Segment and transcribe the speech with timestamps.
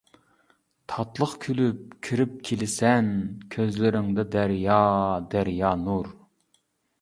[0.93, 3.11] تاتلىق كۈلۈپ كىرىپ كېلىسەن،
[3.57, 6.11] كۆزلىرىڭدە دەريا-دەريا نۇر.